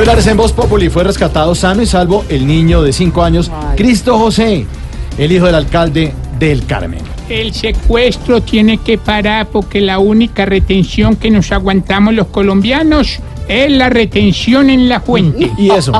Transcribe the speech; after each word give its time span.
Titulares 0.00 0.26
en 0.28 0.38
Voz 0.38 0.52
Populi 0.54 0.88
fue 0.88 1.04
rescatado 1.04 1.54
sano 1.54 1.82
y 1.82 1.86
salvo 1.86 2.24
el 2.30 2.46
niño 2.46 2.82
de 2.82 2.90
5 2.90 3.22
años, 3.22 3.50
Cristo 3.76 4.18
José, 4.18 4.64
el 5.18 5.30
hijo 5.30 5.44
del 5.44 5.56
alcalde 5.56 6.14
del 6.38 6.64
Carmen. 6.64 7.02
El 7.28 7.52
secuestro 7.52 8.40
tiene 8.40 8.78
que 8.78 8.96
parar 8.96 9.48
porque 9.48 9.82
la 9.82 9.98
única 9.98 10.46
retención 10.46 11.16
que 11.16 11.30
nos 11.30 11.52
aguantamos 11.52 12.14
los 12.14 12.28
colombianos 12.28 13.18
es 13.46 13.70
la 13.70 13.90
retención 13.90 14.70
en 14.70 14.88
la 14.88 15.00
fuente. 15.00 15.50
Y 15.58 15.68
eso, 15.68 15.92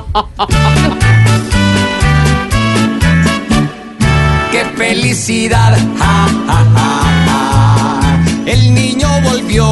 ¡Qué 4.51 4.65
felicidad! 4.79 5.77
Ja, 5.99 6.27
ja, 6.47 6.67
ja, 6.75 7.01
ja. 7.27 8.25
El 8.47 8.73
niño 8.73 9.09
volvió. 9.25 9.70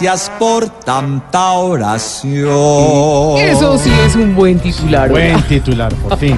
Gracias 0.00 0.30
por 0.38 0.68
tanta 0.68 1.52
oración. 1.52 3.36
Eso 3.38 3.76
sí 3.78 3.90
es 4.06 4.14
un 4.14 4.36
buen 4.36 4.60
titular. 4.60 5.10
buen 5.10 5.42
titular, 5.42 5.92
por 5.94 6.16
fin. 6.16 6.36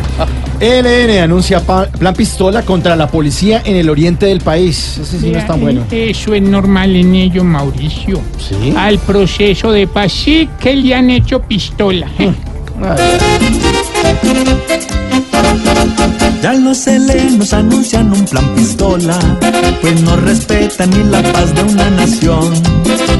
ELN 0.58 1.24
anuncia 1.24 1.60
plan 1.60 2.14
pistola 2.14 2.62
contra 2.62 2.96
la 2.96 3.06
policía 3.08 3.60
en 3.64 3.76
el 3.76 3.90
oriente 3.90 4.24
del 4.26 4.40
país. 4.40 4.96
Ese 4.98 5.20
sí 5.20 5.30
no 5.30 5.38
es 5.38 5.46
tan 5.46 5.60
bueno. 5.60 5.84
Eso 5.90 6.32
es 6.32 6.42
normal 6.42 6.96
en 6.96 7.14
ello, 7.14 7.44
Mauricio. 7.44 8.22
Sí. 8.38 8.72
Al 8.74 8.98
proceso 8.98 9.72
de 9.72 9.86
paz 9.86 10.12
sí 10.12 10.48
que 10.58 10.74
le 10.74 10.94
han 10.94 11.10
hecho 11.10 11.42
pistola. 11.42 12.08
¿eh? 12.18 12.32
Ya 16.42 16.54
los 16.54 16.86
helenos 16.86 17.52
anuncian 17.52 18.10
un 18.12 18.24
plan 18.24 18.54
pistola, 18.54 19.18
pues 19.82 20.00
no 20.02 20.16
respetan 20.16 20.88
ni 20.90 21.04
la 21.10 21.22
paz 21.22 21.54
de 21.54 21.62
una 21.64 21.90
nación, 21.90 22.50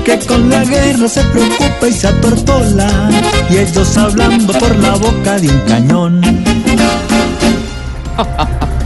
que 0.04 0.18
con 0.20 0.48
la 0.48 0.64
guerra 0.64 1.06
se 1.06 1.22
preocupa 1.24 1.86
y 1.88 1.92
se 1.92 2.08
atortola, 2.08 2.88
y 3.50 3.58
ellos 3.58 3.96
hablando 3.98 4.52
por 4.54 4.74
la 4.78 4.94
boca 4.94 5.38
de 5.38 5.50
un 5.50 5.60
cañón. 5.68 6.20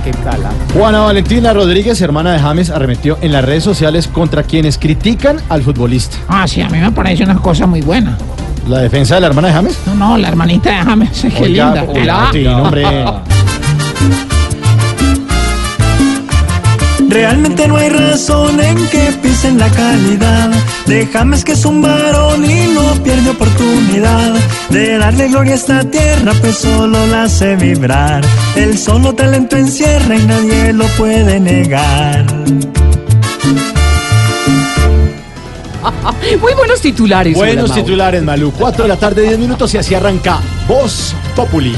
¿Qué 0.04 0.10
tal? 0.24 0.44
ah? 0.44 0.50
Juana 0.74 1.00
Valentina 1.00 1.52
Rodríguez, 1.52 2.00
hermana 2.00 2.32
de 2.32 2.41
James, 2.41 2.70
arremetió 2.70 3.16
en 3.22 3.30
las 3.32 3.44
redes 3.44 3.62
sociales 3.62 4.08
contra 4.08 4.42
quienes 4.42 4.78
critican 4.78 5.36
al 5.48 5.62
futbolista. 5.62 6.16
Ah, 6.28 6.47
sí, 6.48 6.60
a 6.60 6.69
mí 6.69 6.78
me 6.78 6.91
parece 6.91 7.22
una 7.22 7.36
cosa 7.36 7.66
muy 7.66 7.82
buena. 7.82 8.19
¿La 8.69 8.78
defensa 8.80 9.14
de 9.14 9.20
la 9.20 9.26
hermana 9.28 9.48
de 9.48 9.54
James? 9.54 9.78
No, 9.86 9.94
no, 9.94 10.19
la 10.19 10.26
hermanita 10.28 10.70
de 10.70 10.76
James, 10.84 11.20
qué 11.22 11.42
Oiga, 11.42 11.66
linda. 11.66 11.84
oiga, 11.88 12.28
sí, 12.32 12.47
hombre. 12.47 12.84
Realmente 17.09 17.69
no 17.69 17.77
hay 17.77 17.91
razón 17.91 18.60
en 18.60 18.77
que 18.88 19.12
pisen 19.22 19.56
la 19.59 19.69
calidad. 19.71 20.50
De 20.87 21.06
James 21.06 21.44
que 21.44 21.53
es 21.53 21.65
un 21.65 21.81
varón 21.81 22.44
y 22.44 22.66
no 22.75 23.03
pierde 23.04 23.31
oportunidad 23.31 24.34
de 24.71 24.99
darle 24.99 25.28
gloria 25.28 25.53
a 25.53 25.56
esta 25.56 25.88
tierra, 25.88 26.33
pues 26.41 26.56
solo 26.59 27.06
la 27.06 27.22
hace 27.22 27.54
vibrar. 27.54 28.25
El 28.56 28.77
solo 28.77 29.15
talento 29.15 29.56
encierra 29.56 30.16
y 30.16 30.27
nadie 30.27 30.72
lo 30.72 30.87
puede 30.99 31.38
negar. 31.38 32.27
Muy 36.41 36.54
buenos 36.54 36.81
titulares. 36.81 37.34
Buenos 37.37 37.72
titulares, 37.72 38.22
Malú. 38.22 38.53
4 38.59 38.84
de 38.84 38.88
la 38.88 38.97
tarde, 38.97 39.22
10 39.22 39.38
minutos 39.38 39.72
y 39.75 39.78
así 39.78 39.94
arranca 39.94 40.41
Voz 40.66 41.15
Populi. 41.37 41.75